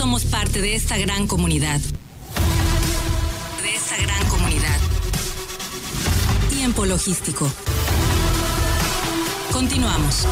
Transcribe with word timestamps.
somos 0.00 0.24
parte 0.24 0.62
de 0.62 0.74
esta 0.74 0.96
gran 0.96 1.26
comunidad. 1.26 1.78
De 1.78 3.74
esta 3.74 3.98
gran 3.98 4.28
comunidad. 4.30 4.78
Tiempo 6.48 6.86
logístico. 6.86 7.52
Continuamos. 9.52 10.26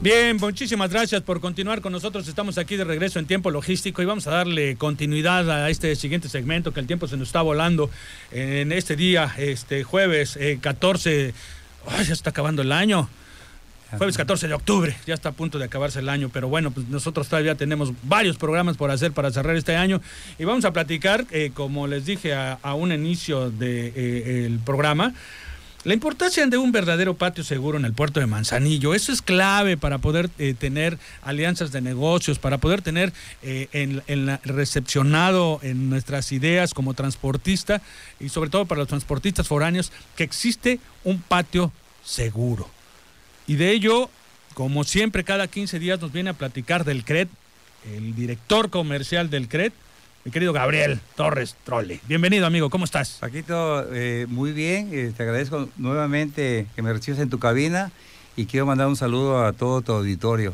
Bien, 0.00 0.36
muchísimas 0.36 0.90
gracias 0.90 1.20
por 1.22 1.40
continuar 1.40 1.80
con 1.80 1.90
nosotros. 1.90 2.28
Estamos 2.28 2.58
aquí 2.58 2.76
de 2.76 2.84
regreso 2.84 3.18
en 3.18 3.26
tiempo 3.26 3.50
logístico 3.50 4.02
y 4.02 4.04
vamos 4.04 4.28
a 4.28 4.30
darle 4.30 4.76
continuidad 4.76 5.50
a 5.50 5.68
este 5.68 5.96
siguiente 5.96 6.28
segmento 6.28 6.72
que 6.72 6.78
el 6.78 6.86
tiempo 6.86 7.08
se 7.08 7.16
nos 7.16 7.30
está 7.30 7.42
volando 7.42 7.90
en 8.30 8.70
este 8.70 8.94
día, 8.94 9.34
este 9.36 9.82
jueves 9.82 10.38
14. 10.60 11.28
Eh, 11.30 11.34
ay, 11.88 12.04
ya 12.04 12.12
está 12.12 12.30
acabando 12.30 12.62
el 12.62 12.70
año. 12.70 13.08
Jueves 13.90 14.16
14 14.16 14.48
de 14.48 14.54
octubre, 14.54 14.96
ya 15.06 15.14
está 15.14 15.28
a 15.28 15.32
punto 15.32 15.58
de 15.58 15.66
acabarse 15.66 16.00
el 16.00 16.08
año, 16.08 16.28
pero 16.32 16.48
bueno, 16.48 16.72
pues 16.72 16.88
nosotros 16.88 17.28
todavía 17.28 17.54
tenemos 17.54 17.92
varios 18.02 18.36
programas 18.36 18.76
por 18.76 18.90
hacer 18.90 19.12
para 19.12 19.30
cerrar 19.30 19.54
este 19.54 19.76
año. 19.76 20.00
Y 20.38 20.44
vamos 20.44 20.64
a 20.64 20.72
platicar, 20.72 21.24
eh, 21.30 21.52
como 21.54 21.86
les 21.86 22.04
dije 22.04 22.34
a, 22.34 22.58
un 22.74 22.90
inicio 22.90 23.50
del 23.50 23.58
de, 23.58 23.92
eh, 23.94 24.58
programa, 24.64 25.14
la 25.86 25.94
importancia 25.94 26.44
de 26.44 26.58
un 26.58 26.72
verdadero 26.72 27.14
patio 27.14 27.44
seguro 27.44 27.78
en 27.78 27.84
el 27.84 27.92
puerto 27.92 28.18
de 28.18 28.26
Manzanillo, 28.26 28.92
eso 28.92 29.12
es 29.12 29.22
clave 29.22 29.76
para 29.76 29.98
poder 29.98 30.30
eh, 30.36 30.52
tener 30.52 30.98
alianzas 31.22 31.70
de 31.70 31.80
negocios, 31.80 32.40
para 32.40 32.58
poder 32.58 32.82
tener 32.82 33.12
eh, 33.44 33.68
en, 33.72 34.36
recepcionado 34.42 35.60
en 35.62 35.88
nuestras 35.88 36.32
ideas 36.32 36.74
como 36.74 36.94
transportista 36.94 37.82
y 38.18 38.30
sobre 38.30 38.50
todo 38.50 38.66
para 38.66 38.80
los 38.80 38.88
transportistas 38.88 39.46
foráneos 39.46 39.92
que 40.16 40.24
existe 40.24 40.80
un 41.04 41.20
patio 41.20 41.70
seguro. 42.02 42.68
Y 43.46 43.54
de 43.54 43.70
ello, 43.70 44.10
como 44.54 44.82
siempre, 44.82 45.22
cada 45.22 45.46
15 45.46 45.78
días 45.78 46.00
nos 46.00 46.12
viene 46.12 46.30
a 46.30 46.32
platicar 46.32 46.84
del 46.84 47.04
CRED, 47.04 47.28
el 47.94 48.16
director 48.16 48.70
comercial 48.70 49.30
del 49.30 49.46
CRED, 49.46 49.72
mi 50.24 50.32
querido 50.32 50.52
Gabriel 50.52 50.98
Torres 51.14 51.54
Trolle. 51.62 52.00
Bienvenido, 52.08 52.46
amigo, 52.46 52.70
¿cómo 52.70 52.84
estás? 52.84 53.18
Paquito, 53.20 53.86
eh, 53.94 54.26
muy 54.28 54.50
bien, 54.50 54.90
eh, 54.92 55.12
te 55.16 55.22
agradezco 55.22 55.68
nuevamente 55.76 56.66
que 56.74 56.82
me 56.82 56.92
recibas 56.92 57.20
en 57.20 57.30
tu 57.30 57.38
cabina 57.38 57.92
y 58.34 58.46
quiero 58.46 58.66
mandar 58.66 58.88
un 58.88 58.96
saludo 58.96 59.44
a 59.44 59.52
todo 59.52 59.80
tu 59.80 59.92
auditorio. 59.92 60.52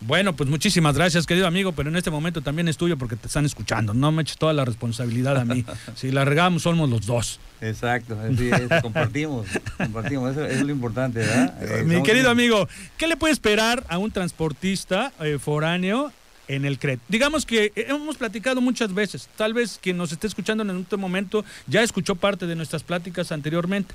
Bueno, 0.00 0.34
pues 0.34 0.48
muchísimas 0.48 0.94
gracias, 0.94 1.26
querido 1.26 1.46
amigo, 1.46 1.72
pero 1.72 1.90
en 1.90 1.96
este 1.96 2.10
momento 2.10 2.40
también 2.40 2.68
es 2.68 2.76
tuyo 2.76 2.96
porque 2.96 3.16
te 3.16 3.26
están 3.26 3.44
escuchando. 3.44 3.92
No 3.92 4.12
me 4.12 4.22
eches 4.22 4.38
toda 4.38 4.52
la 4.52 4.64
responsabilidad 4.64 5.36
a 5.36 5.44
mí. 5.44 5.64
si 5.94 6.10
la 6.10 6.24
regamos, 6.24 6.62
somos 6.62 6.88
los 6.88 7.06
dos. 7.06 7.38
Exacto, 7.60 8.16
compartimos, 8.82 9.46
compartimos, 9.76 10.32
eso, 10.32 10.46
es 10.46 10.62
lo 10.62 10.72
importante, 10.72 11.18
¿verdad? 11.18 11.80
Eh, 11.80 11.84
Mi 11.84 12.02
querido 12.02 12.30
amigo, 12.30 12.66
¿qué 12.96 13.06
le 13.06 13.18
puede 13.18 13.34
esperar 13.34 13.84
a 13.88 13.98
un 13.98 14.10
transportista 14.10 15.12
foráneo 15.38 16.10
en 16.50 16.64
el 16.64 16.78
CRED. 16.78 16.98
Digamos 17.08 17.46
que 17.46 17.72
hemos 17.76 18.16
platicado 18.16 18.60
muchas 18.60 18.92
veces, 18.92 19.28
tal 19.36 19.54
vez 19.54 19.78
quien 19.80 19.96
nos 19.96 20.10
esté 20.10 20.26
escuchando 20.26 20.64
en 20.64 20.80
este 20.80 20.96
momento 20.96 21.44
ya 21.68 21.80
escuchó 21.82 22.16
parte 22.16 22.46
de 22.46 22.56
nuestras 22.56 22.82
pláticas 22.82 23.30
anteriormente, 23.30 23.94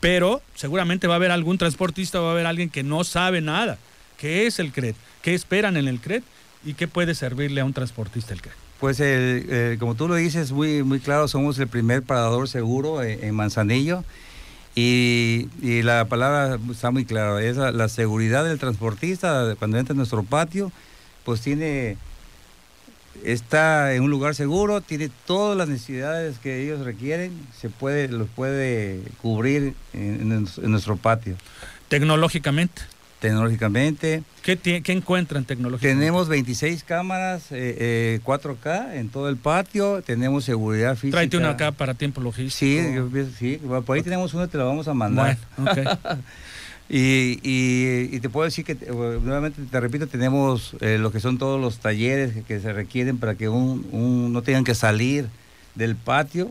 pero 0.00 0.40
seguramente 0.54 1.06
va 1.06 1.14
a 1.14 1.16
haber 1.16 1.30
algún 1.30 1.58
transportista, 1.58 2.20
va 2.20 2.28
a 2.28 2.32
haber 2.32 2.46
alguien 2.46 2.70
que 2.70 2.82
no 2.82 3.04
sabe 3.04 3.42
nada. 3.42 3.76
¿Qué 4.20 4.46
es 4.46 4.58
el 4.58 4.72
CRED? 4.72 4.94
¿Qué 5.22 5.34
esperan 5.34 5.76
en 5.76 5.88
el 5.88 6.00
CRED? 6.00 6.22
¿Y 6.64 6.74
qué 6.74 6.86
puede 6.86 7.14
servirle 7.14 7.62
a 7.62 7.64
un 7.64 7.72
transportista 7.72 8.34
el 8.34 8.42
CRED? 8.42 8.52
Pues 8.78 9.02
como 9.78 9.94
tú 9.94 10.08
lo 10.08 10.14
dices 10.14 10.52
muy, 10.52 10.82
muy 10.82 11.00
claro, 11.00 11.28
somos 11.28 11.58
el 11.58 11.68
primer 11.68 12.02
parador 12.02 12.48
seguro 12.48 13.02
en, 13.02 13.34
Manzanillo. 13.34 14.04
Y, 14.74 15.48
la 15.82 16.06
palabra 16.06 16.58
está 16.70 16.90
muy 16.90 17.04
clara, 17.04 17.42
es 17.42 17.56
la, 17.56 17.72
la, 17.72 17.88
seguridad 17.88 18.44
del 18.44 18.58
transportista 18.58 19.54
cuando 19.58 19.78
entra 19.78 19.92
en 19.92 19.98
nuestro 19.98 20.22
patio 20.22 20.70
pues 21.24 21.40
tiene, 21.40 21.96
está 23.24 23.94
en 23.94 24.02
un 24.02 24.10
lugar 24.10 24.34
seguro, 24.34 24.80
tiene 24.80 25.10
todas 25.26 25.56
las 25.56 25.68
necesidades 25.68 26.38
que 26.38 26.62
ellos 26.62 26.80
requieren, 26.80 27.32
se 27.58 27.68
puede, 27.68 28.08
los 28.08 28.28
puede 28.28 29.02
cubrir 29.20 29.74
en, 29.92 30.28
nuestro 30.62 30.96
patio. 30.96 31.36
Tecnológicamente. 31.88 32.82
Tecnológicamente. 33.20 34.22
¿Qué, 34.42 34.56
¿Qué, 34.56 34.92
encuentran 34.92 35.44
tecnológicamente? 35.44 36.00
Tenemos 36.00 36.28
26 36.28 36.84
cámaras 36.84 37.50
4K 37.50 37.52
eh, 37.52 37.76
eh, 37.78 38.90
en 38.94 39.10
todo 39.10 39.28
el 39.28 39.36
patio, 39.36 40.02
tenemos 40.02 40.44
seguridad 40.44 40.96
física. 40.96 41.16
Tráete 41.16 41.36
una 41.36 41.50
acá 41.50 41.70
para 41.72 41.94
tiempo 41.94 42.22
logístico. 42.22 43.10
Sí, 43.12 43.26
sí, 43.38 43.60
por 43.84 43.96
ahí 43.96 44.02
tenemos 44.02 44.32
una, 44.32 44.48
te 44.48 44.56
la 44.56 44.64
vamos 44.64 44.88
a 44.88 44.94
mandar. 44.94 45.36
Bueno, 45.56 45.70
okay. 45.70 45.84
Y, 46.92 47.38
y, 47.44 48.18
te 48.18 48.28
puedo 48.28 48.44
decir 48.46 48.64
que, 48.64 48.74
nuevamente 48.74 49.62
te 49.70 49.78
repito, 49.78 50.08
tenemos 50.08 50.74
eh, 50.80 50.98
lo 50.98 51.12
que 51.12 51.20
son 51.20 51.38
todos 51.38 51.60
los 51.60 51.78
talleres 51.78 52.44
que, 52.44 52.58
se 52.58 52.72
requieren 52.72 53.18
para 53.18 53.36
que 53.36 53.48
un, 53.48 54.32
no 54.32 54.42
tengan 54.42 54.64
que 54.64 54.74
salir 54.74 55.28
del 55.76 55.94
patio. 55.94 56.50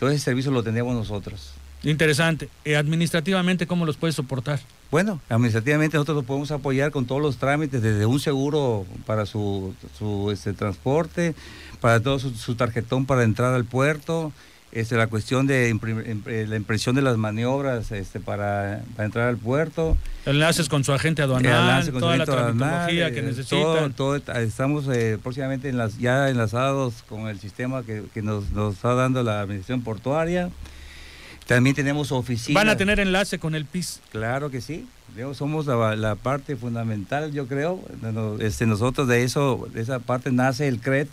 Todo 0.00 0.10
ese 0.10 0.18
servicio 0.18 0.50
lo 0.50 0.64
tenemos 0.64 0.96
nosotros. 0.96 1.52
Interesante. 1.84 2.48
¿Y 2.64 2.74
administrativamente 2.74 3.68
cómo 3.68 3.86
los 3.86 3.96
puedes 3.96 4.16
soportar? 4.16 4.58
Bueno, 4.90 5.20
administrativamente 5.28 5.96
nosotros 5.96 6.16
los 6.16 6.24
podemos 6.24 6.50
apoyar 6.50 6.90
con 6.90 7.06
todos 7.06 7.20
los 7.20 7.36
trámites, 7.36 7.82
desde 7.82 8.06
un 8.06 8.20
seguro 8.20 8.86
para 9.04 9.26
su, 9.26 9.74
su 9.98 10.30
este, 10.30 10.54
transporte, 10.54 11.34
para 11.80 12.00
todo 12.00 12.18
su, 12.18 12.30
su 12.30 12.54
tarjetón 12.54 13.04
para 13.04 13.22
entrar 13.22 13.52
al 13.52 13.64
puerto, 13.64 14.32
este, 14.70 14.96
la 14.96 15.06
cuestión 15.06 15.46
de 15.46 15.70
eh, 15.70 16.46
la 16.46 16.56
impresión 16.56 16.94
de 16.94 17.00
las 17.00 17.16
maniobras 17.16 17.90
este, 17.90 18.20
para, 18.20 18.82
entrar 18.98 19.28
al 19.28 19.38
puerto. 19.38 19.96
Enlaces 20.26 20.68
con 20.68 20.84
su 20.84 20.92
agente 20.92 21.22
aduanal, 21.22 21.90
toda 21.90 22.16
la 22.18 22.26
que 22.26 23.20
eh, 23.20 23.22
necesitan. 23.22 23.94
estamos 24.42 24.86
eh, 24.88 25.18
próximamente 25.22 25.70
en 25.70 25.78
las, 25.78 25.98
ya 25.98 26.28
enlazados 26.28 27.02
con 27.08 27.28
el 27.28 27.40
sistema 27.40 27.82
que, 27.82 28.22
nos, 28.22 28.50
nos, 28.50 28.74
está 28.74 28.94
dando 28.94 29.22
la 29.22 29.40
administración 29.40 29.82
portuaria. 29.82 30.50
También 31.48 31.74
tenemos 31.74 32.12
oficinas. 32.12 32.62
¿Van 32.62 32.68
a 32.68 32.76
tener 32.76 33.00
enlace 33.00 33.38
con 33.38 33.54
el 33.54 33.64
PIS? 33.64 34.00
Claro 34.10 34.50
que 34.50 34.60
sí. 34.60 34.86
Somos 35.32 35.64
la, 35.64 36.14
parte 36.14 36.56
fundamental, 36.56 37.32
yo 37.32 37.46
creo. 37.46 37.82
Este, 38.38 38.66
nosotros 38.66 39.08
de 39.08 39.24
eso, 39.24 39.66
de 39.72 39.80
esa 39.80 39.98
parte 39.98 40.30
nace 40.30 40.68
el 40.68 40.78
CRED, 40.78 41.08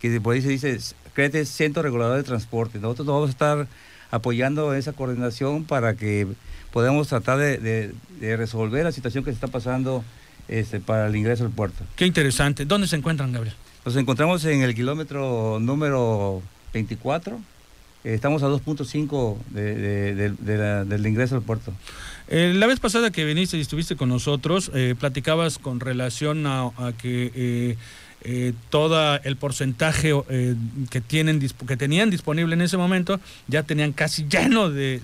que 0.00 0.18
por 0.22 0.34
ahí 0.34 0.40
se 0.40 0.48
dice 0.48 0.80
CRET 1.12 1.44
Centro 1.44 1.82
Regulador 1.82 2.16
de 2.16 2.22
Transporte. 2.22 2.78
Nosotros 2.78 3.06
vamos 3.06 3.28
a 3.28 3.32
estar 3.32 3.68
apoyando 4.10 4.72
esa 4.72 4.94
coordinación 4.94 5.64
para 5.64 5.94
que 5.94 6.28
podamos 6.72 7.08
tratar 7.08 7.36
de, 7.36 7.92
resolver 8.20 8.84
la 8.84 8.92
situación 8.92 9.22
que 9.22 9.32
se 9.32 9.34
está 9.34 9.48
pasando 9.48 10.02
este, 10.48 10.80
para 10.80 11.08
el 11.08 11.14
ingreso 11.14 11.44
al 11.44 11.50
puerto. 11.50 11.84
Qué 11.94 12.06
interesante. 12.06 12.64
¿Dónde 12.64 12.86
se 12.86 12.96
encuentran, 12.96 13.32
Gabriel? 13.32 13.54
Nos 13.84 13.96
encontramos 13.96 14.42
en 14.46 14.62
el 14.62 14.74
kilómetro 14.74 15.58
número 15.60 16.40
24. 16.72 17.38
Estamos 18.04 18.42
a 18.42 18.48
2.5 18.48 19.38
del 19.50 21.06
ingreso 21.06 21.36
al 21.36 21.42
puerto. 21.42 21.72
Eh, 22.28 22.52
la 22.54 22.66
vez 22.66 22.80
pasada 22.80 23.10
que 23.10 23.24
viniste 23.24 23.56
y 23.56 23.60
estuviste 23.60 23.96
con 23.96 24.08
nosotros, 24.08 24.70
eh, 24.74 24.94
platicabas 24.98 25.58
con 25.58 25.80
relación 25.80 26.46
a, 26.46 26.70
que 27.00 27.32
eh, 27.34 27.76
eh, 28.26 28.54
todo 28.70 29.20
el 29.22 29.36
porcentaje 29.36 30.12
eh, 30.30 30.54
que, 30.88 31.02
tienen, 31.02 31.46
que 31.68 31.76
tenían 31.76 32.08
disponible 32.08 32.54
en 32.54 32.62
ese 32.62 32.78
momento, 32.78 33.20
ya 33.48 33.64
tenían 33.64 33.92
casi 33.92 34.26
lleno 34.26 34.70
de, 34.70 34.98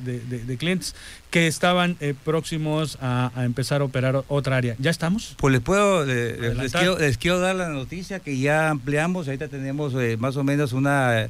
clientes 0.59 0.95
que 1.31 1.47
estaban 1.47 1.99
eh, 2.01 2.15
próximos 2.25 2.97
a, 3.03 3.31
empezar 3.37 3.83
a 3.83 3.85
operar 3.85 4.25
otra 4.29 4.57
área. 4.57 4.75
¿Ya 4.79 4.91
estamos? 4.91 5.35
Pues 5.37 5.53
les 5.53 5.61
puedo, 5.61 6.07
les, 6.07 7.19
quiero, 7.19 7.41
dar 7.41 7.57
la 7.57 7.69
noticia 7.69 8.21
que 8.21 8.39
ya 8.39 8.71
ampliamos, 8.71 9.27
ahorita 9.27 9.49
tenemos 9.49 9.93
más 10.19 10.39
o 10.39 10.45
menos 10.45 10.73
una 10.73 11.29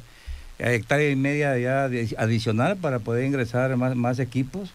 hectárea 0.61 1.09
y 1.09 1.15
media 1.15 1.57
ya 1.57 1.89
adicional 2.17 2.77
para 2.77 2.99
poder 2.99 3.25
ingresar 3.25 3.75
más, 3.77 3.95
más 3.95 4.19
equipos. 4.19 4.71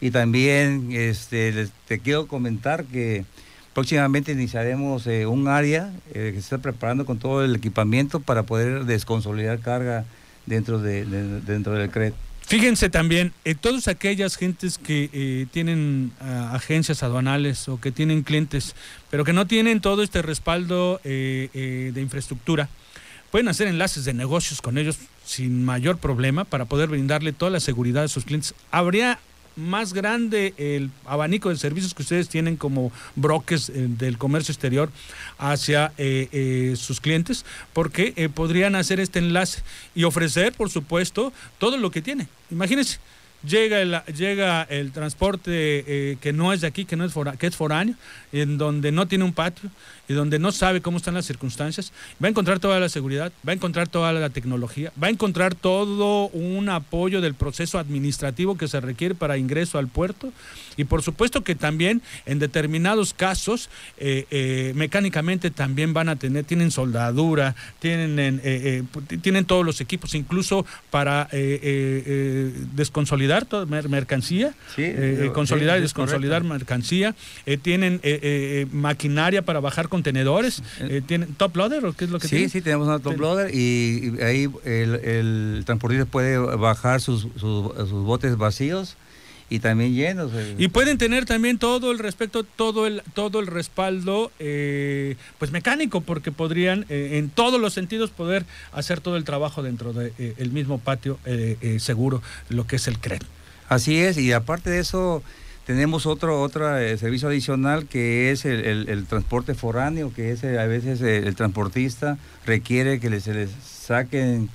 Y 0.00 0.10
también 0.10 0.88
este, 0.92 1.52
les, 1.52 1.70
te 1.86 1.98
quiero 1.98 2.26
comentar 2.26 2.84
que 2.84 3.24
Próximamente 3.76 4.32
iniciaremos 4.32 5.06
eh, 5.06 5.26
un 5.26 5.48
área 5.48 5.92
eh, 6.14 6.30
que 6.34 6.36
se 6.36 6.38
está 6.38 6.56
preparando 6.56 7.04
con 7.04 7.18
todo 7.18 7.44
el 7.44 7.54
equipamiento 7.54 8.20
para 8.20 8.44
poder 8.44 8.86
desconsolidar 8.86 9.58
carga 9.58 10.06
dentro, 10.46 10.78
de, 10.78 11.04
dentro 11.04 11.74
del 11.74 11.90
CRED. 11.90 12.14
Fíjense 12.46 12.88
también, 12.88 13.34
eh, 13.44 13.54
todas 13.54 13.86
aquellas 13.86 14.36
gentes 14.36 14.78
que 14.78 15.46
tienen 15.52 16.10
ah, 16.22 16.52
agencias 16.54 17.02
aduanales 17.02 17.68
o 17.68 17.78
que 17.78 17.92
tienen 17.92 18.22
clientes, 18.22 18.74
pero 19.10 19.26
que 19.26 19.34
no 19.34 19.46
tienen 19.46 19.82
todo 19.82 20.02
este 20.02 20.22
respaldo 20.22 20.98
de 21.04 21.92
infraestructura, 21.96 22.70
pueden 23.30 23.48
hacer 23.48 23.68
enlaces 23.68 24.06
de 24.06 24.14
negocios 24.14 24.62
con 24.62 24.78
ellos 24.78 24.96
sin 25.26 25.64
mayor 25.64 25.98
problema 25.98 26.44
para 26.44 26.64
poder 26.64 26.88
brindarle 26.88 27.32
toda 27.32 27.50
la 27.50 27.60
seguridad 27.60 28.04
a 28.04 28.08
sus 28.08 28.24
clientes. 28.24 28.54
Habría 28.70 29.18
más 29.56 29.94
grande 29.94 30.54
el 30.58 30.90
abanico 31.06 31.48
de 31.48 31.56
servicios 31.56 31.94
que 31.94 32.02
ustedes 32.02 32.28
tienen 32.28 32.56
como 32.56 32.92
brokers 33.16 33.70
eh, 33.70 33.86
del 33.88 34.18
comercio 34.18 34.52
exterior 34.52 34.90
hacia 35.38 35.92
eh, 35.98 36.28
eh, 36.30 36.74
sus 36.76 37.00
clientes, 37.00 37.44
porque 37.72 38.30
podrían 38.34 38.76
hacer 38.76 39.00
este 39.00 39.18
enlace 39.18 39.62
y 39.94 40.04
ofrecer, 40.04 40.52
por 40.52 40.70
supuesto, 40.70 41.32
todo 41.58 41.78
lo 41.78 41.90
que 41.90 42.02
tiene. 42.02 42.28
Imagínense, 42.50 42.98
llega 43.46 43.80
el, 43.80 43.98
llega 44.14 44.62
el 44.62 44.92
transporte 44.92 46.18
que 46.20 46.32
no 46.32 46.52
es 46.52 46.60
de 46.60 46.66
aquí, 46.66 46.84
que, 46.84 46.96
no 46.96 47.04
es 47.04 47.14
que 47.38 47.46
es 47.46 47.56
foráneo, 47.56 47.96
en 48.32 48.58
donde 48.58 48.92
no 48.92 49.08
tiene 49.08 49.24
un 49.24 49.32
patio 49.32 49.70
y 50.08 50.14
donde 50.14 50.38
no 50.38 50.52
sabe 50.52 50.80
cómo 50.80 50.98
están 50.98 51.14
las 51.14 51.26
circunstancias, 51.26 51.92
va 52.22 52.28
a 52.28 52.30
encontrar 52.30 52.60
toda 52.60 52.80
la 52.80 52.88
seguridad, 52.88 53.32
va 53.46 53.52
a 53.52 53.54
encontrar 53.54 53.88
toda 53.88 54.12
la 54.12 54.30
tecnología, 54.30 54.92
va 55.02 55.08
a 55.08 55.10
encontrar 55.10 55.54
todo 55.54 56.28
un 56.28 56.68
apoyo 56.68 57.20
del 57.20 57.34
proceso 57.34 57.78
administrativo 57.78 58.56
que 58.56 58.68
se 58.68 58.80
requiere 58.80 59.14
para 59.14 59.36
ingreso 59.36 59.78
al 59.78 59.88
puerto. 59.88 60.32
Y 60.76 60.84
por 60.84 61.02
supuesto 61.02 61.42
que 61.42 61.54
también 61.54 62.02
en 62.26 62.38
determinados 62.38 63.14
casos 63.14 63.70
eh, 63.98 64.26
eh, 64.30 64.72
mecánicamente 64.74 65.50
también 65.50 65.94
van 65.94 66.08
a 66.08 66.16
tener, 66.16 66.44
tienen 66.44 66.70
soldadura, 66.70 67.54
tienen, 67.78 68.40
eh, 68.44 68.82
tienen 69.22 69.46
todos 69.46 69.64
los 69.64 69.80
equipos, 69.80 70.14
incluso 70.14 70.66
para 70.90 71.28
desconsolidar 71.32 73.46
toda 73.46 73.66
mercancía, 73.66 74.54
consolidar 75.32 75.78
y 75.78 75.82
desconsolidar 75.82 76.44
mercancía, 76.44 77.14
tienen 77.62 78.00
maquinaria 78.72 79.42
para 79.42 79.60
bajar 79.60 79.88
contenedores, 79.96 80.62
tienen 81.06 81.34
top 81.34 81.56
loader 81.56 81.84
o 81.86 81.92
qué 81.92 82.04
es 82.04 82.10
lo 82.10 82.18
que 82.18 82.28
sí, 82.28 82.36
tienen? 82.36 82.50
Sí, 82.50 82.60
tenemos 82.60 82.86
una 82.86 82.98
top 82.98 83.18
loader 83.18 83.54
y, 83.54 84.20
ahí 84.22 84.48
el, 84.64 85.62
transportista 85.64 86.04
puede 86.04 86.38
bajar 86.38 87.00
sus, 87.00 87.26
sus 87.36 87.90
botes 88.04 88.36
vacíos 88.36 88.96
y 89.48 89.60
también 89.60 89.94
llenos. 89.94 90.32
Y 90.58 90.68
pueden 90.68 90.98
tener 90.98 91.24
también 91.24 91.58
todo 91.58 91.92
el 91.92 91.98
respecto, 91.98 92.44
todo 92.44 92.86
el, 92.86 93.02
todo 93.14 93.40
el 93.40 93.46
respaldo 93.46 94.32
eh, 94.38 95.16
pues 95.38 95.52
mecánico, 95.52 96.00
porque 96.00 96.32
podrían 96.32 96.84
eh, 96.88 97.10
en 97.14 97.30
todos 97.30 97.60
los 97.60 97.72
sentidos 97.72 98.10
poder 98.10 98.44
hacer 98.72 99.00
todo 99.00 99.16
el 99.16 99.24
trabajo 99.24 99.62
dentro 99.62 99.92
del 99.92 100.12
de, 100.18 100.34
eh, 100.36 100.48
mismo 100.48 100.78
patio 100.78 101.18
seguro, 101.78 102.22
lo 102.48 102.66
que 102.66 102.76
es 102.76 102.88
el 102.88 102.98
CRED. 102.98 103.22
Así 103.68 103.98
es, 103.98 104.16
y 104.18 104.32
aparte 104.32 104.70
de 104.70 104.80
eso 104.80 105.22
tenemos 105.66 106.06
otro, 106.06 106.40
otro 106.42 106.66
servicio 106.96 107.28
adicional 107.28 107.86
que 107.86 108.30
es 108.30 108.44
el, 108.44 109.04
transporte 109.08 109.54
foráneo, 109.54 110.12
que 110.14 110.30
es 110.30 110.44
a 110.44 110.66
veces 110.66 111.00
el, 111.00 111.34
transportista 111.34 112.18
requiere 112.46 113.00
que 113.00 113.20
se 113.20 113.34
les 113.34 113.50
saquen 113.50 114.48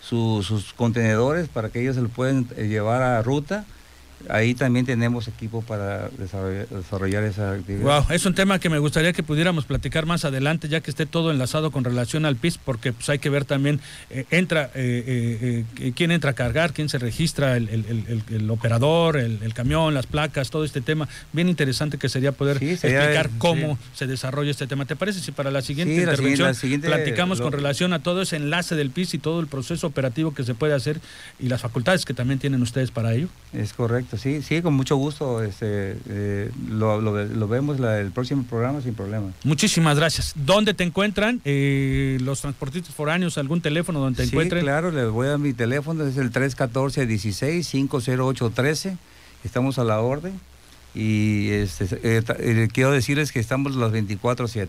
sus 0.00 0.72
contenedores 0.74 1.48
para 1.48 1.68
que 1.68 1.80
ellos 1.82 1.96
se 1.96 2.02
lo 2.02 2.08
puedan 2.08 2.48
llevar 2.56 3.02
a 3.02 3.22
ruta 3.22 3.64
ahí 4.28 4.54
también 4.54 4.86
tenemos 4.86 5.28
equipo 5.28 5.62
para 5.62 6.08
desarrollar, 6.10 7.24
esa 7.24 7.52
actividad. 7.52 7.82
Wow, 7.82 8.14
es 8.14 8.26
un 8.26 8.34
tema 8.34 8.58
que 8.58 8.68
me 8.68 8.78
gustaría 8.78 9.12
que 9.12 9.22
pudiéramos 9.22 9.64
platicar 9.64 10.06
más 10.06 10.24
adelante, 10.24 10.68
ya 10.68 10.80
que 10.80 10.90
esté 10.90 11.06
todo 11.06 11.30
enlazado 11.30 11.70
con 11.70 11.84
relación 11.84 12.24
al 12.24 12.36
PIS, 12.36 12.58
porque 12.58 12.92
pues 12.92 13.08
hay 13.08 13.18
que 13.18 13.30
ver 13.30 13.44
también, 13.44 13.80
eh, 14.10 14.24
entra, 14.30 14.70
eh, 14.74 15.64
eh, 15.78 15.92
quién 15.94 16.10
entra 16.10 16.30
a 16.30 16.34
cargar, 16.34 16.72
quién 16.72 16.88
se 16.88 16.98
registra, 16.98 17.56
el, 17.56 18.50
operador, 18.50 19.16
el, 19.16 19.54
camión, 19.54 19.94
las 19.94 20.06
placas, 20.06 20.50
todo 20.50 20.64
este 20.64 20.80
tema. 20.80 21.08
Bien 21.32 21.48
interesante 21.48 21.98
que 21.98 22.08
sería 22.08 22.32
poder 22.32 22.62
explicar 22.62 23.30
cómo 23.38 23.78
se 23.94 24.06
desarrolla 24.06 24.50
este 24.50 24.66
tema. 24.66 24.84
¿Te 24.84 24.96
parece 24.96 25.20
si 25.20 25.32
para 25.32 25.50
la 25.50 25.62
siguiente 25.62 25.94
intervención 25.94 26.54
platicamos 26.80 27.40
con 27.40 27.52
relación 27.52 27.92
a 27.92 28.02
todo 28.02 28.22
ese 28.22 28.36
enlace 28.36 28.74
del 28.74 28.90
PIS 28.90 29.14
y 29.14 29.18
todo 29.18 29.40
el 29.40 29.46
proceso 29.46 29.86
operativo 29.86 30.34
que 30.34 30.44
se 30.44 30.54
puede 30.54 30.74
hacer 30.74 31.00
y 31.38 31.48
las 31.48 31.60
facultades 31.60 32.04
que 32.04 32.14
también 32.14 32.38
tienen 32.38 32.62
ustedes 32.62 32.90
para 32.90 33.14
ello? 33.14 33.28
Es 33.52 33.72
correcto 33.72 34.13
sí, 34.16 34.40
sí, 34.42 34.62
con 34.62 34.74
mucho 34.74 34.96
gusto. 34.96 35.42
Este, 35.42 35.96
eh, 36.08 36.50
lo, 36.68 37.48
vemos 37.48 37.80
el 37.80 38.12
próximo 38.12 38.44
programa 38.44 38.80
sin 38.80 38.94
problema. 38.94 39.32
Muchísimas 39.44 39.96
gracias. 39.96 40.32
¿Dónde 40.34 40.72
te 40.74 40.82
encuentran 40.84 41.40
eh, 41.44 42.18
los 42.20 42.40
transportistas 42.40 42.94
foráneos? 42.94 43.38
¿Algún 43.38 43.60
teléfono 43.60 44.00
donde 44.00 44.16
te 44.18 44.24
sí, 44.24 44.30
encuentren? 44.30 44.62
claro, 44.62 44.90
les 44.90 45.10
voy 45.10 45.26
a 45.26 45.30
dar 45.30 45.38
mi 45.38 45.52
teléfono, 45.52 46.06
es 46.06 46.16
el 46.16 46.32
314-16-508-13. 46.32 48.96
Estamos 49.44 49.78
a 49.78 49.84
la 49.84 50.00
orden 50.00 50.40
y 50.94 51.50
este, 51.50 51.86
eh, 52.02 52.68
quiero 52.72 52.92
decirles 52.92 53.32
que 53.32 53.40
estamos 53.40 53.74
las 53.74 53.92
24-7. 53.92 54.68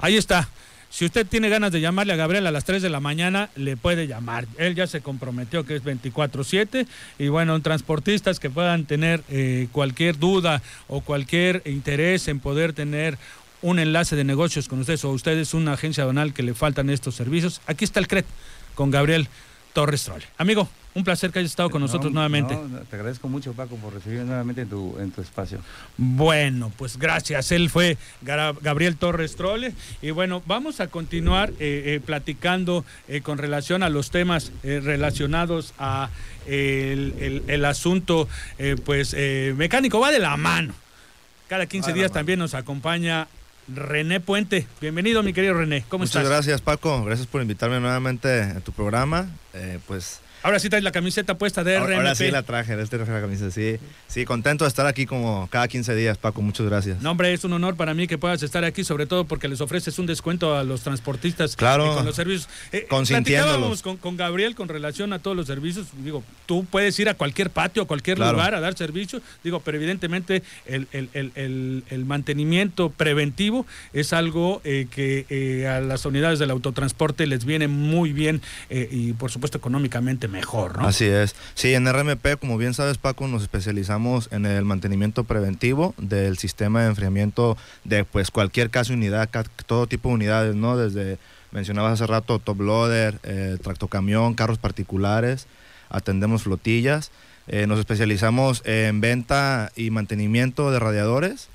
Ahí 0.00 0.16
está. 0.16 0.48
Si 0.92 1.06
usted 1.06 1.26
tiene 1.26 1.48
ganas 1.48 1.72
de 1.72 1.80
llamarle 1.80 2.12
a 2.12 2.16
Gabriel 2.16 2.46
a 2.46 2.50
las 2.50 2.66
3 2.66 2.82
de 2.82 2.90
la 2.90 3.00
mañana, 3.00 3.48
le 3.56 3.78
puede 3.78 4.06
llamar. 4.06 4.46
Él 4.58 4.74
ya 4.74 4.86
se 4.86 5.00
comprometió 5.00 5.64
que 5.64 5.74
es 5.74 5.82
24/7 5.82 6.86
y 7.18 7.28
bueno, 7.28 7.58
transportistas 7.62 8.38
que 8.38 8.50
puedan 8.50 8.84
tener 8.84 9.22
eh, 9.30 9.68
cualquier 9.72 10.18
duda 10.18 10.60
o 10.88 11.00
cualquier 11.00 11.62
interés 11.64 12.28
en 12.28 12.40
poder 12.40 12.74
tener 12.74 13.16
un 13.62 13.78
enlace 13.78 14.16
de 14.16 14.24
negocios 14.24 14.68
con 14.68 14.80
ustedes 14.80 15.02
o 15.06 15.12
ustedes 15.12 15.54
una 15.54 15.72
agencia 15.72 16.04
donal 16.04 16.34
que 16.34 16.42
le 16.42 16.52
faltan 16.52 16.90
estos 16.90 17.14
servicios, 17.14 17.62
aquí 17.66 17.86
está 17.86 17.98
el 17.98 18.06
CRET 18.06 18.26
con 18.74 18.90
Gabriel 18.90 19.28
Torres 19.72 20.04
Trole. 20.04 20.24
Amigo, 20.38 20.68
un 20.94 21.04
placer 21.04 21.30
que 21.30 21.38
hayas 21.38 21.52
estado 21.52 21.70
con 21.70 21.80
nosotros 21.80 22.12
nuevamente. 22.12 22.58
te 22.90 22.96
agradezco 22.96 23.28
mucho, 23.28 23.54
Paco, 23.54 23.76
por 23.76 23.94
recibirme 23.94 24.26
nuevamente 24.26 24.62
en 24.62 24.68
tu, 24.68 24.98
en 24.98 25.10
tu 25.10 25.22
espacio. 25.22 25.58
Bueno, 25.96 26.70
pues 26.76 26.98
gracias. 26.98 27.50
Él 27.52 27.70
fue 27.70 27.96
Gabriel 28.20 28.96
Torres 28.96 29.36
Trole. 29.36 29.72
Y 30.02 30.10
bueno, 30.10 30.42
vamos 30.46 30.80
a 30.80 30.88
continuar 30.88 31.50
eh, 31.50 31.54
eh, 31.60 32.00
platicando 32.04 32.84
eh, 33.08 33.22
con 33.22 33.38
relación 33.38 33.82
a 33.82 33.88
los 33.88 34.10
temas 34.10 34.52
relacionados 34.62 35.72
a 35.78 36.10
el, 36.46 37.64
asunto 37.64 38.28
pues 38.84 39.16
mecánico. 39.56 40.00
Va 40.00 40.10
de 40.10 40.18
la 40.18 40.36
mano. 40.36 40.74
Cada 41.48 41.66
15 41.66 41.92
días 41.92 42.12
también 42.12 42.38
nos 42.38 42.54
acompaña 42.54 43.28
René 43.68 44.20
Puente. 44.20 44.66
Bienvenido, 44.80 45.22
mi 45.22 45.32
querido 45.32 45.54
René. 45.54 45.84
¿Cómo 45.88 46.04
estás? 46.04 46.22
Muchas 46.22 46.30
gracias, 46.30 46.60
Paco. 46.60 47.04
Gracias 47.04 47.26
por 47.26 47.42
invitarme 47.42 47.80
nuevamente 47.80 48.42
a 48.42 48.60
tu 48.60 48.72
programa. 48.72 49.28
pues 49.86 50.20
Ahora 50.42 50.58
sí 50.58 50.68
traes 50.68 50.84
la 50.84 50.92
camiseta 50.92 51.38
puesta 51.38 51.64
de 51.64 51.78
RMP. 51.78 51.94
Ahora 51.94 52.14
sí 52.14 52.30
la 52.30 52.42
traje, 52.42 52.80
este 52.80 52.96
traje 52.96 53.12
la 53.12 53.20
camiseta, 53.20 53.50
sí. 53.50 53.76
Sí, 54.08 54.24
contento 54.24 54.64
de 54.64 54.68
estar 54.68 54.86
aquí 54.86 55.06
como 55.06 55.48
cada 55.50 55.68
15 55.68 55.94
días, 55.94 56.18
Paco, 56.18 56.42
muchas 56.42 56.66
gracias. 56.66 57.00
No, 57.00 57.12
hombre, 57.12 57.32
es 57.32 57.44
un 57.44 57.52
honor 57.52 57.76
para 57.76 57.94
mí 57.94 58.06
que 58.06 58.18
puedas 58.18 58.42
estar 58.42 58.64
aquí, 58.64 58.84
sobre 58.84 59.06
todo 59.06 59.24
porque 59.24 59.48
les 59.48 59.60
ofreces 59.60 59.98
un 59.98 60.06
descuento 60.06 60.56
a 60.56 60.64
los 60.64 60.82
transportistas 60.82 61.56
claro, 61.56 61.94
con 61.94 62.04
los 62.04 62.16
servicios. 62.16 62.48
Eh, 62.72 62.86
Consintiéndolos. 62.88 63.82
Con, 63.82 63.96
con 63.96 64.16
Gabriel 64.16 64.54
con 64.54 64.68
relación 64.68 65.12
a 65.12 65.18
todos 65.18 65.36
los 65.36 65.46
servicios. 65.46 65.88
Digo, 66.04 66.22
tú 66.46 66.64
puedes 66.64 66.98
ir 66.98 67.08
a 67.08 67.14
cualquier 67.14 67.50
patio, 67.50 67.82
a 67.82 67.86
cualquier 67.86 68.18
lugar 68.18 68.54
a 68.54 68.60
dar 68.60 68.76
servicio, 68.76 69.20
digo, 69.42 69.60
pero 69.60 69.76
evidentemente 69.76 70.42
el, 70.66 72.04
mantenimiento 72.06 72.90
preventivo 72.90 73.66
es 73.92 74.12
algo 74.12 74.60
eh, 74.64 74.86
que 74.90 75.26
eh, 75.28 75.66
a 75.66 75.80
las 75.80 76.04
unidades 76.04 76.38
del 76.38 76.50
autotransporte 76.50 77.26
les 77.26 77.44
viene 77.44 77.68
muy 77.68 78.12
bien 78.12 78.42
eh, 78.70 78.88
y 78.90 79.12
por 79.12 79.30
supuesto 79.30 79.58
económicamente 79.58 80.28
mejor, 80.32 80.78
¿no? 80.78 80.88
Así 80.88 81.04
es. 81.04 81.36
Sí, 81.54 81.74
en 81.74 81.86
RMP, 81.86 82.38
como 82.40 82.58
bien 82.58 82.74
sabes, 82.74 82.98
Paco, 82.98 83.28
nos 83.28 83.42
especializamos 83.42 84.28
en 84.32 84.46
el 84.46 84.64
mantenimiento 84.64 85.24
preventivo 85.24 85.94
del 85.98 86.38
sistema 86.38 86.82
de 86.82 86.88
enfriamiento 86.88 87.56
de 87.84 88.04
pues 88.04 88.30
cualquier 88.30 88.70
caso 88.70 88.92
unidad, 88.92 89.28
todo 89.66 89.86
tipo 89.86 90.08
de 90.08 90.14
unidades, 90.16 90.56
¿no? 90.56 90.76
Desde, 90.76 91.18
mencionabas 91.52 91.92
hace 91.92 92.06
rato, 92.06 92.38
top 92.38 92.60
loader, 92.60 93.20
eh, 93.22 93.58
tractocamión, 93.62 94.34
carros 94.34 94.58
particulares, 94.58 95.46
atendemos 95.90 96.42
flotillas. 96.42 97.12
Eh, 97.48 97.66
nos 97.66 97.78
especializamos 97.78 98.62
en 98.64 99.00
venta 99.00 99.70
y 99.76 99.90
mantenimiento 99.90 100.70
de 100.70 100.78
radiadores, 100.78 101.48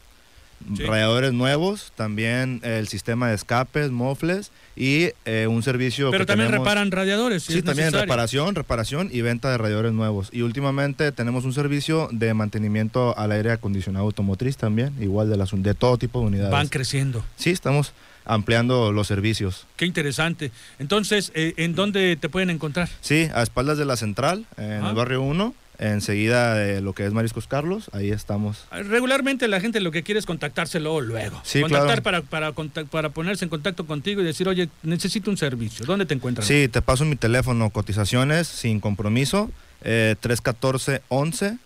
radiadores 0.69 1.33
nuevos, 1.33 1.91
también 1.95 2.59
el 2.63 2.87
sistema 2.87 3.29
de 3.29 3.35
escapes, 3.35 3.91
mofles 3.91 4.51
y 4.75 5.09
eh, 5.25 5.47
un 5.47 5.63
servicio. 5.63 6.11
Pero 6.11 6.25
también 6.25 6.51
reparan 6.51 6.91
radiadores. 6.91 7.43
sí, 7.43 7.61
también 7.61 7.91
reparación, 7.91 8.55
reparación 8.55 9.09
y 9.11 9.21
venta 9.21 9.49
de 9.49 9.57
radiadores 9.57 9.93
nuevos. 9.93 10.29
Y 10.31 10.41
últimamente 10.41 11.11
tenemos 11.11 11.45
un 11.45 11.53
servicio 11.53 12.09
de 12.11 12.33
mantenimiento 12.33 13.17
al 13.17 13.31
aire 13.31 13.51
acondicionado 13.51 14.05
automotriz 14.05 14.57
también, 14.57 14.93
igual 14.99 15.29
de, 15.29 15.37
las, 15.37 15.51
de 15.53 15.73
todo 15.73 15.97
tipo 15.97 16.19
de 16.21 16.27
unidades. 16.27 16.51
Van 16.51 16.67
creciendo. 16.67 17.23
Sí, 17.35 17.51
estamos 17.51 17.93
ampliando 18.25 18.91
los 18.91 19.07
servicios. 19.07 19.65
Qué 19.77 19.85
interesante. 19.85 20.51
Entonces, 20.79 21.31
eh, 21.33 21.53
¿en 21.57 21.75
dónde 21.75 22.17
te 22.17 22.29
pueden 22.29 22.49
encontrar? 22.49 22.89
Sí, 22.99 23.29
a 23.33 23.41
espaldas 23.41 23.77
de 23.77 23.85
la 23.85 23.95
central, 23.95 24.45
en 24.57 24.85
el 24.85 24.93
barrio 24.93 25.21
1 25.21 25.53
enseguida 25.79 26.55
de 26.55 26.81
lo 26.81 26.93
que 26.93 27.05
es 27.05 27.13
Mariscos 27.13 27.47
Carlos, 27.47 27.89
ahí 27.93 28.11
estamos. 28.11 28.65
Regularmente 28.71 29.47
la 29.47 29.59
gente 29.59 29.79
lo 29.79 29.91
que 29.91 30.03
quiere 30.03 30.19
es 30.19 30.25
contactárselo 30.25 31.01
luego. 31.01 31.39
Sí, 31.43 31.61
Contactar 31.61 32.01
para, 32.01 32.21
para, 32.21 32.51
para 32.51 33.09
ponerse 33.09 33.45
en 33.45 33.49
contacto 33.49 33.85
contigo 33.85 34.21
y 34.21 34.25
decir, 34.25 34.47
oye, 34.47 34.69
necesito 34.83 35.29
un 35.29 35.37
servicio. 35.37 35.85
¿Dónde 35.85 36.05
te 36.05 36.13
encuentras? 36.13 36.47
Sí, 36.47 36.67
te 36.67 36.81
paso 36.81 37.05
mi 37.05 37.15
teléfono, 37.15 37.69
cotizaciones 37.69 38.47
sin 38.47 38.79
compromiso, 38.79 39.51
eh, 39.83 40.15
314 40.19 41.01
11 41.09 41.57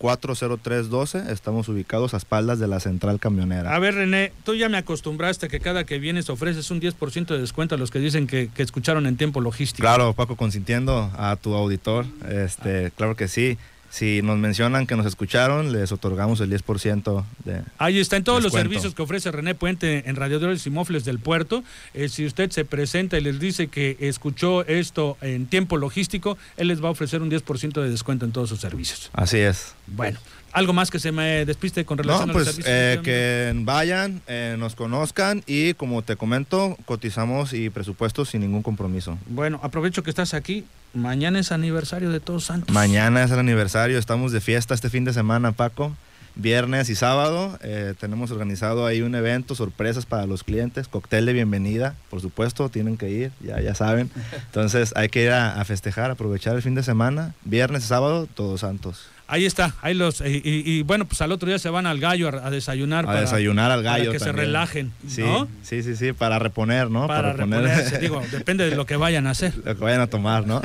40312. 0.00 1.30
Estamos 1.30 1.68
ubicados 1.68 2.14
a 2.14 2.16
espaldas 2.16 2.58
de 2.58 2.66
la 2.66 2.80
central 2.80 3.20
camionera. 3.20 3.74
A 3.74 3.78
ver, 3.78 3.94
René, 3.94 4.32
tú 4.44 4.54
ya 4.54 4.70
me 4.70 4.78
acostumbraste 4.78 5.48
que 5.48 5.60
cada 5.60 5.84
que 5.84 5.98
vienes 5.98 6.30
ofreces 6.30 6.70
un 6.70 6.80
10% 6.80 7.26
de 7.26 7.38
descuento 7.38 7.74
a 7.74 7.78
los 7.78 7.90
que 7.90 7.98
dicen 7.98 8.26
que, 8.26 8.48
escucharon 8.56 9.06
en 9.06 9.16
tiempo 9.16 9.40
logístico. 9.40 9.82
Claro, 9.82 10.14
Paco, 10.14 10.36
consintiendo 10.36 11.10
a 11.16 11.36
tu 11.36 11.54
auditor. 11.54 12.06
Este, 12.28 12.90
Claro 12.96 13.14
que 13.14 13.28
sí. 13.28 13.58
Si 13.90 14.22
nos 14.22 14.38
mencionan 14.38 14.86
que 14.86 14.94
nos 14.94 15.04
escucharon, 15.04 15.72
les 15.72 15.90
otorgamos 15.90 16.40
el 16.40 16.50
10% 16.50 17.24
de. 17.44 17.62
Ahí 17.76 17.98
está 17.98 18.16
en 18.16 18.24
todos 18.24 18.40
los 18.40 18.52
servicios 18.52 18.94
que 18.94 19.02
ofrece 19.02 19.32
René 19.32 19.56
Puente 19.56 20.08
en 20.08 20.14
Radiadores 20.14 20.64
y 20.66 20.70
Mofles 20.70 21.04
del 21.04 21.18
Puerto. 21.18 21.64
Eh, 21.92 22.08
si 22.08 22.24
usted 22.24 22.50
se 22.50 22.64
presenta 22.64 23.18
y 23.18 23.20
les 23.20 23.40
dice 23.40 23.66
que 23.66 23.96
escuchó 23.98 24.64
esto 24.66 25.18
en 25.20 25.46
tiempo 25.46 25.76
logístico, 25.76 26.38
él 26.56 26.68
les 26.68 26.82
va 26.82 26.86
a 26.88 26.92
ofrecer 26.92 27.20
un 27.20 27.30
10% 27.30 27.82
de 27.82 27.90
descuento 27.90 28.24
en 28.24 28.30
todos 28.30 28.48
sus 28.48 28.60
servicios. 28.60 29.10
Así 29.12 29.38
es. 29.38 29.74
Bueno, 29.88 30.20
¿algo 30.52 30.72
más 30.72 30.88
que 30.88 31.00
se 31.00 31.10
me 31.10 31.44
despiste 31.44 31.84
con 31.84 31.98
relación 31.98 32.28
no, 32.28 32.34
a 32.34 32.36
los 32.38 32.44
pues, 32.44 32.46
servicios? 32.54 32.72
Eh, 32.72 33.00
que 33.02 33.52
vayan, 33.56 34.22
eh, 34.28 34.54
nos 34.56 34.76
conozcan 34.76 35.42
y 35.48 35.74
como 35.74 36.02
te 36.02 36.14
comento, 36.14 36.78
cotizamos 36.84 37.52
y 37.52 37.70
presupuestos 37.70 38.28
sin 38.28 38.42
ningún 38.42 38.62
compromiso. 38.62 39.18
Bueno, 39.26 39.58
aprovecho 39.64 40.04
que 40.04 40.10
estás 40.10 40.32
aquí. 40.32 40.64
Mañana 40.92 41.38
es 41.38 41.52
aniversario 41.52 42.10
de 42.10 42.20
Todos 42.20 42.44
Santos. 42.44 42.74
Mañana 42.74 43.22
es 43.22 43.30
el 43.30 43.38
aniversario, 43.38 43.98
estamos 43.98 44.32
de 44.32 44.40
fiesta 44.40 44.74
este 44.74 44.90
fin 44.90 45.04
de 45.04 45.12
semana, 45.12 45.52
Paco. 45.52 45.94
Viernes 46.36 46.88
y 46.88 46.94
sábado 46.94 47.58
eh, 47.60 47.94
tenemos 47.98 48.30
organizado 48.30 48.86
ahí 48.86 49.02
un 49.02 49.14
evento, 49.14 49.54
sorpresas 49.54 50.06
para 50.06 50.26
los 50.26 50.44
clientes, 50.44 50.86
cóctel 50.86 51.26
de 51.26 51.32
bienvenida, 51.32 51.96
por 52.08 52.20
supuesto, 52.20 52.68
tienen 52.68 52.96
que 52.96 53.10
ir, 53.10 53.32
ya, 53.40 53.60
ya 53.60 53.74
saben. 53.74 54.10
Entonces 54.46 54.92
hay 54.96 55.08
que 55.08 55.24
ir 55.24 55.30
a, 55.30 55.60
a 55.60 55.64
festejar, 55.64 56.10
aprovechar 56.10 56.54
el 56.54 56.62
fin 56.62 56.74
de 56.74 56.82
semana, 56.82 57.34
viernes 57.44 57.84
y 57.84 57.88
sábado, 57.88 58.28
Todos 58.32 58.60
Santos. 58.60 59.06
Ahí 59.30 59.46
está, 59.46 59.76
ahí 59.80 59.94
los 59.94 60.20
y, 60.22 60.42
y, 60.44 60.82
bueno, 60.82 61.04
pues 61.04 61.20
al 61.20 61.30
otro 61.30 61.48
día 61.48 61.60
se 61.60 61.70
van 61.70 61.86
al 61.86 62.00
gallo 62.00 62.28
a, 62.28 62.48
a 62.48 62.50
desayunar. 62.50 63.04
A 63.04 63.06
para, 63.06 63.20
desayunar 63.20 63.70
al 63.70 63.84
gallo. 63.84 64.06
Para 64.06 64.12
que 64.12 64.18
también. 64.18 64.36
se 64.36 64.42
relajen. 64.42 64.92
Sí, 65.06 65.22
¿no? 65.22 65.46
sí, 65.62 65.84
sí, 65.84 65.94
sí, 65.94 66.12
para 66.12 66.40
reponer, 66.40 66.90
¿no? 66.90 67.06
Para, 67.06 67.20
para 67.20 67.32
reponer. 67.34 67.62
reponerse, 67.62 67.98
digo, 67.98 68.20
depende 68.32 68.68
de 68.68 68.74
lo 68.74 68.86
que 68.86 68.96
vayan 68.96 69.28
a 69.28 69.30
hacer. 69.30 69.54
Lo 69.64 69.76
que 69.76 69.84
vayan 69.84 70.00
a 70.00 70.08
tomar, 70.08 70.48
¿no? 70.48 70.60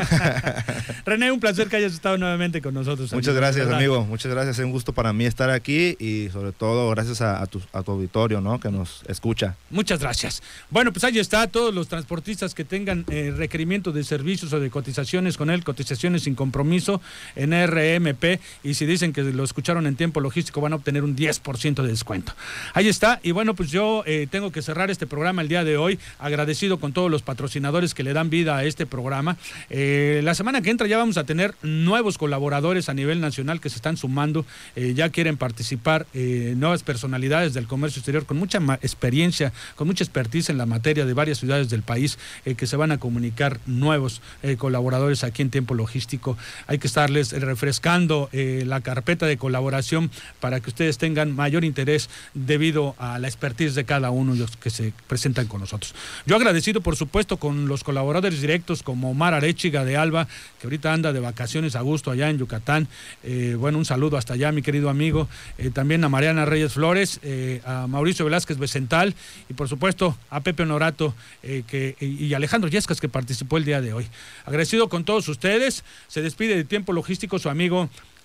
René, 1.05 1.31
un 1.31 1.39
placer 1.39 1.67
que 1.67 1.75
hayas 1.75 1.93
estado 1.93 2.17
nuevamente 2.17 2.59
con 2.59 2.73
nosotros. 2.73 3.13
Muchas 3.13 3.29
amigo, 3.29 3.41
gracias, 3.41 3.69
amigo. 3.69 4.03
Muchas 4.05 4.31
gracias. 4.31 4.57
Es 4.57 4.65
un 4.65 4.71
gusto 4.71 4.93
para 4.93 5.13
mí 5.13 5.25
estar 5.25 5.51
aquí 5.51 5.95
y 5.99 6.29
sobre 6.29 6.51
todo 6.51 6.89
gracias 6.89 7.21
a, 7.21 7.43
a, 7.43 7.45
tu, 7.45 7.61
a 7.71 7.83
tu, 7.83 7.91
auditorio, 7.91 8.41
¿no? 8.41 8.59
Que 8.59 8.71
nos 8.71 9.03
escucha. 9.07 9.55
Muchas 9.69 9.99
gracias. 9.99 10.41
Bueno, 10.71 10.91
pues 10.91 11.03
ahí 11.03 11.19
está. 11.19 11.45
Todos 11.47 11.71
los 11.71 11.87
transportistas 11.87 12.55
que 12.55 12.65
tengan 12.65 13.05
eh, 13.09 13.31
requerimiento 13.35 13.91
de 13.91 14.03
servicios 14.03 14.51
o 14.53 14.59
de 14.59 14.71
cotizaciones 14.71 15.37
con 15.37 15.51
él, 15.51 15.63
cotizaciones 15.63 16.23
sin 16.23 16.33
compromiso 16.33 16.99
en 17.35 17.51
RMP. 17.51 18.39
Y 18.63 18.73
si 18.73 18.85
dicen 18.85 19.13
que 19.13 19.23
lo 19.23 19.43
escucharon 19.43 19.87
en 19.87 19.95
tiempo 19.95 20.21
logístico, 20.21 20.61
van 20.61 20.73
a 20.73 20.77
obtener 20.77 21.03
un 21.03 21.15
10% 21.15 21.81
de 21.81 21.87
descuento. 21.87 22.33
Ahí 22.73 22.87
está. 22.87 23.19
Y 23.23 23.31
bueno, 23.31 23.55
pues 23.55 23.71
yo 23.71 24.03
eh, 24.05 24.27
tengo 24.29 24.51
que 24.51 24.61
cerrar 24.61 24.91
este 24.91 25.07
programa 25.07 25.41
el 25.41 25.47
día 25.47 25.63
de 25.63 25.77
hoy, 25.77 25.99
agradecido 26.19 26.79
con 26.79 26.93
todos 26.93 27.11
los 27.11 27.21
patrocinadores 27.21 27.93
que 27.93 28.03
le 28.03 28.13
dan 28.13 28.29
vida 28.29 28.57
a 28.57 28.63
este 28.63 28.85
programa. 28.85 29.37
Eh, 29.69 30.21
la 30.23 30.35
semana 30.35 30.61
que 30.61 30.69
entra 30.69 30.87
ya 30.87 30.97
vamos 30.97 31.17
a 31.17 31.23
tener 31.23 31.55
nuevos 31.61 32.17
colaboradores 32.17 32.89
a 32.89 32.93
nivel 32.93 33.21
nacional 33.21 33.61
que 33.61 33.69
se 33.69 33.75
están 33.75 33.97
sumando, 33.97 34.45
eh, 34.75 34.93
ya 34.95 35.09
quieren 35.09 35.37
participar 35.37 36.07
nuevas 36.13 36.83
personalidades 36.83 37.53
del 37.53 37.67
comercio 37.67 37.99
exterior 37.99 38.25
con 38.25 38.37
mucha 38.37 38.59
experiencia, 38.81 39.53
con 39.75 39.87
mucha 39.87 40.03
expertise 40.03 40.49
en 40.49 40.57
la 40.57 40.65
materia 40.65 41.05
de 41.05 41.13
varias 41.13 41.39
ciudades 41.39 41.69
del 41.69 41.81
país 41.81 42.17
que 42.57 42.67
se 42.67 42.75
van 42.75 42.91
a 42.91 42.97
comunicar 42.97 43.59
nuevos 43.65 44.21
colaboradores 44.57 45.23
aquí 45.23 45.41
en 45.41 45.49
tiempo 45.49 45.73
logístico. 45.73 46.37
Hay 46.67 46.77
que 46.77 46.87
estarles 46.87 47.31
refrescando 47.31 48.29
la 48.65 48.81
carpeta 48.81 49.25
de 49.25 49.37
colaboración 49.37 50.11
para 50.39 50.59
que 50.59 50.69
ustedes 50.69 50.97
tengan 50.97 51.35
mayor 51.35 51.63
interés 51.63 52.09
debido 52.33 52.95
a 52.97 53.19
la 53.19 53.27
expertise 53.27 53.75
de 53.75 53.85
cada 53.85 54.11
uno 54.11 54.33
de 54.33 54.39
los 54.39 54.57
que 54.57 54.69
se 54.69 54.93
presentan 55.07 55.47
con 55.47 55.61
nosotros. 55.61 55.93
Yo 56.25 56.35
agradecido, 56.35 56.81
por 56.81 56.95
supuesto, 56.95 57.37
con 57.37 57.67
los 57.67 57.83
colaboradores 57.83 58.41
directos 58.41 58.83
como 58.83 59.11
Omar 59.11 59.33
Arechiga 59.33 59.85
de 59.85 59.97
Alba, 59.97 60.27
que 60.59 60.67
ahorita 60.67 60.93
anda 60.93 61.13
de 61.13 61.19
vacaciones 61.19 61.75
a 61.75 61.81
gusto 61.81 62.11
allá 62.11 62.29
en 62.29 62.37
Yucatán. 62.37 62.87
Eh, 63.23 63.55
bueno, 63.57 63.77
un 63.77 63.85
saludo 63.85 64.17
hasta 64.17 64.33
allá, 64.33 64.51
mi 64.51 64.61
querido 64.61 64.89
amigo. 64.89 65.27
Eh, 65.57 65.69
también 65.71 66.03
a 66.03 66.09
Mariana 66.09 66.45
Reyes 66.45 66.73
Flores, 66.73 67.19
eh, 67.23 67.61
a 67.65 67.87
Mauricio 67.87 68.25
Velázquez 68.25 68.57
Becental 68.57 69.15
y, 69.49 69.53
por 69.53 69.69
supuesto, 69.69 70.17
a 70.29 70.41
Pepe 70.41 70.63
Honorato 70.63 71.13
que, 71.41 71.95
y 71.99 72.33
Alejandro 72.33 72.69
Yescas, 72.69 72.99
que 72.99 73.09
participó 73.09 73.57
el 73.57 73.65
día 73.65 73.81
de 73.81 73.93
hoy. 73.93 74.07
Agradecido 74.45 74.89
con 74.89 75.05
todos 75.05 75.27
ustedes. 75.27 75.83
Se 76.07 76.21
despide 76.21 76.55
de 76.55 76.63
tiempo 76.63 76.93
logístico 76.93 77.39
su 77.39 77.49
amigo 77.49 77.89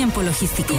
Tiempo 0.00 0.22
logístico. 0.22 0.76